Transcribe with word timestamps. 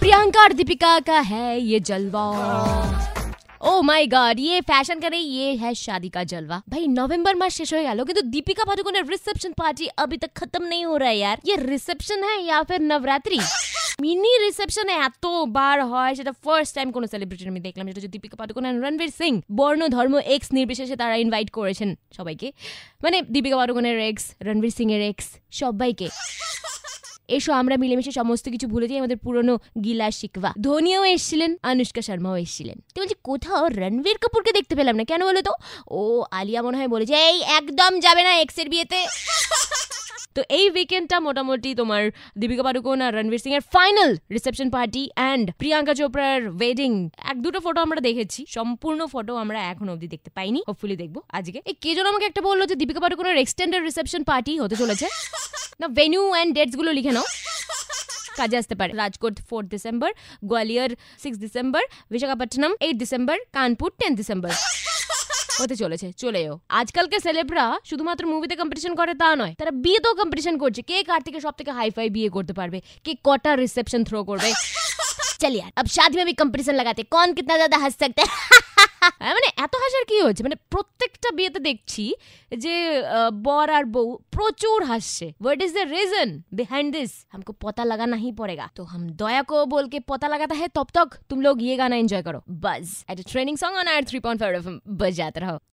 प्रियंका 0.00 0.42
और 0.42 0.52
दीपिका 0.52 0.98
का 1.00 1.18
है 1.20 1.60
ये 1.60 1.80
जलवा। 1.80 2.24
ओ 3.62 3.80
माय 3.82 4.06
गॉड 4.06 4.38
ये 4.38 4.60
फ़ैशन 4.60 5.00
करे 5.00 5.18
ये 5.18 5.54
है 5.54 5.74
शादी 5.74 6.08
का 6.08 6.24
जलवा। 6.24 6.60
भाई 6.68 6.86
नवंबर 6.86 7.34
मास 7.34 7.52
शेष 7.52 7.72
हो 7.74 7.80
गया 7.80 7.92
लोग 7.92 8.10
तो 8.12 8.20
दीपिका 8.20 8.64
पादुकोण 8.64 8.96
रिसेप्शन 9.08 9.52
पार्टी 9.52 9.86
अभी 9.86 10.16
तक 10.16 10.30
खत्म 10.36 10.62
नहीं 10.64 10.84
हो 10.84 10.96
रहा 10.96 11.08
है 11.08 11.16
यार। 11.18 11.40
ये 11.46 11.56
रिसेप्शन 11.56 12.24
है 12.24 12.42
या 12.46 12.62
फिर 12.62 12.80
नवरात्रि? 12.80 13.40
মিনি 14.02 14.32
রিসেপশনে 14.44 14.94
এতবার 15.08 15.78
হয়, 15.92 16.12
সেটা 16.18 16.32
ফার্স্ট 16.44 16.72
টাইম 16.76 16.88
কোনো 16.96 17.06
সেলিব্রিটির 17.12 17.48
আমি 17.52 17.60
দেখলাম, 17.60 17.84
যেটা 17.88 18.00
দীপিকা 18.14 18.36
পাদুকোন 18.40 18.64
আর 18.68 18.74
রণবীর 18.84 19.12
সিং। 19.18 19.32
বর্ণ, 19.58 19.82
ধর্ম 19.96 20.14
এক্স 20.34 20.48
নির্বিশেষে 20.56 20.96
তারা 21.02 21.14
ইনভাইট 21.24 21.48
করেছেন 21.58 21.90
সবাইকে। 22.18 22.48
মানে 23.04 23.16
দীপিকা 23.34 23.56
পাডুকোনের 23.60 23.96
এক্স 24.10 24.24
রণবীর 24.46 24.74
সিং 24.78 24.88
এর 24.96 25.02
এক্স 25.10 25.26
সবাইকে। 25.60 26.08
এসো, 27.36 27.50
আমরা 27.60 27.74
মিলেমিশে 27.82 28.12
সমস্ত 28.20 28.44
কিছু 28.54 28.66
ভুলে 28.68 28.86
যাই, 28.88 28.98
আমাদের 28.98 29.18
পুরনো 29.24 29.54
গিলা 29.84 30.08
শিকবা 30.10 30.50
ধোনিও 30.60 31.00
এসেছিলেন, 31.04 31.50
আনুষ্কা 31.62 32.00
শর্মাও 32.02 32.36
এসেছিলেন। 32.36 32.76
তো 32.94 32.96
বলছি, 33.00 33.16
কোথাও 33.28 33.68
রণবীর 33.80 34.18
কাপুরকে 34.22 34.52
দেখতে 34.58 34.74
পেলাম 34.78 34.94
না, 34.96 35.04
কেন 35.04 35.20
বলো 35.28 35.40
তো? 35.42 35.52
ও, 35.98 36.00
আলিয়া 36.38 36.60
মনে 36.62 36.76
হয় 36.78 36.90
বলেছে, 36.94 37.14
এই, 37.28 37.36
একদম 37.60 37.92
যাবে 38.00 38.22
না 38.28 38.32
এক্সের 38.44 38.68
বিয়েতে। 38.72 39.00
তো 40.36 40.40
এই 40.58 40.66
উইকেন্ডটা 40.74 41.16
মোটামুটি 41.26 41.70
তোমার 41.80 42.02
দীপিকা 42.40 42.62
পাডুকোন 42.66 42.98
আর 43.06 43.12
রণবীর 43.16 43.40
সিং 43.44 43.52
এর 43.58 43.64
final 43.74 44.10
reception 44.36 44.68
party 44.76 45.02
and 45.18 45.46
Priyanka 45.60 45.94
চোপড়ার 46.00 46.40
ওয়েডিং 46.58 46.92
এক 47.30 47.36
দুটো 47.44 47.58
ফটো 47.64 47.80
আমরা 47.86 48.00
দেখেছি, 48.08 48.40
সম্পূর্ণ 48.56 49.00
ফটো 49.12 49.32
আমরা 49.42 49.58
এখন 49.72 49.86
অবধি 49.92 50.08
দেখতে 50.14 50.30
পাইনি 50.36 50.60
হোপফুলি 50.68 50.96
দেখব 51.02 51.16
আজকে। 51.38 51.58
এই 51.70 51.76
কে 51.82 51.90
যেন 51.96 52.06
আমাকে 52.12 52.26
একটা 52.30 52.42
বলল 52.48 52.60
যে 52.70 52.74
দীপিকা 52.80 53.00
পাডুকোনের 53.04 53.36
এক্সটেন্ডেড 53.42 53.82
রিসেপশন 53.88 54.22
পার্টি 54.30 54.52
হতে 54.62 54.76
চলেছে। 54.82 55.06
না 55.80 55.86
ভেনিউ 55.98 56.22
অ্যান্ড 56.34 56.50
ডেটসগুলো 56.56 56.90
লিখে 56.98 57.12
নাও। 57.16 57.26
কাজে 58.38 58.56
আসতে 58.60 58.74
পারে। 58.80 58.92
Rajkot 59.02 59.34
fourth 59.48 59.66
December 59.74 60.10
Gwalior 60.50 60.90
six 61.22 61.36
December 61.44 61.82
Visakhapatnam 62.12 62.72
eight 62.86 62.96
December 63.02 63.36
Kanpur 63.56 63.90
ten 64.00 64.12
December 64.20 64.50
হতে 65.58 65.74
চলেছে 65.76 66.06
চলে 66.18 66.40
এও 66.42 66.54
আজকালকে 66.80 67.16
সেলেবরা 67.24 67.66
শুধুমাত্র 67.90 68.22
মুভিতে 68.26 68.54
কম্পিটিশন 68.56 68.92
করে 69.00 69.12
তা 69.22 69.28
নয় 69.36 69.52
তারা 69.60 69.72
বিয়েতেও 69.84 70.14
কম্পিটিশন 70.20 70.54
করছে 70.62 70.80
কে 70.82 70.96
কার 71.08 71.20
থেকে 71.26 71.38
সব 71.40 71.54
থেকে 71.58 71.70
হাইফাই 71.78 72.08
বিয়ে 72.16 72.30
করতে 72.36 72.52
পারবে 72.58 72.78
কে 73.06 73.12
কটা 73.24 73.50
রিসেপশন 73.56 74.00
থ্রো 74.08 74.20
করবে 74.30 74.50
चलिए 75.40 75.64
अब 75.76 75.86
शादी 75.88 76.16
में 76.16 76.26
भी 76.26 76.34
कंपटीशन 76.34 76.74
लगाते 76.74 77.02
कौन 77.08 77.28
कितना 77.34 77.54
ज़्यादा 77.56 77.76
हंस 77.78 77.94
सकता 77.98 78.22
है 78.22 78.28
মানে 79.29 79.49
এত 79.59 79.73
হাসার 79.83 80.03
কি 80.09 80.17
হচ্ছে 80.21 80.41
মানে 80.43 80.57
প্রত্যেকটা 80.73 81.29
বিয়েতে 81.37 81.59
দেখছি 81.61 82.03
যে 82.57 82.73
আহ, 83.09 83.29
বর 83.41 83.67
আর 83.71 83.85
বউ 83.95 84.07
প্রচুর 84.35 84.77
হাসছে 84.83 85.27
what 85.43 85.59
is 85.61 85.71
the 85.73 85.83
reason 85.89 86.29
behind 86.53 86.89
this 86.93 87.11
हमको 87.33 87.51
पता 87.59 87.83
लगाना 87.85 88.17
ही 88.17 88.31
पड़ेगा 88.33 88.65
तो 88.75 88.83
हम 88.85 89.01
दया 89.17 89.41
को 89.43 89.65
बोल 89.67 89.87
के 89.89 89.99
पता 90.07 90.27
लगाता 90.27 90.55
है 90.55 90.67
तब 90.75 90.87
तक 90.93 91.17
तुम 91.29 91.41
लोग 91.41 91.61
ये 91.63 91.75
गाना 91.77 91.95
एंजॉय 91.97 92.21
करो 92.23 92.41
बस 92.61 92.93
at 93.11 93.19
training 93.31 93.57
song 93.57 93.77
on 93.77 93.87
our 93.89 94.03
three 94.05 94.19
point 94.19 94.39
five 94.41 94.79
बजाते 94.99 95.39
रहो 95.39 95.59